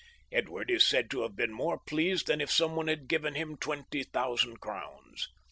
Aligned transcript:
Edward 0.31 0.71
is 0.71 0.83
said 0.83 1.11
to 1.11 1.21
have 1.21 1.35
been 1.35 1.51
more 1.53 1.77
pleased 1.79 2.25
than 2.25 2.41
if 2.41 2.49
some 2.49 2.75
one 2.75 2.87
had 2.87 3.07
given 3.07 3.35
him 3.35 3.55
twenty 3.55 4.01
thousand 4.01 4.57
crowns. 4.59 5.27